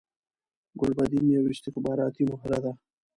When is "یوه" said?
1.35-1.49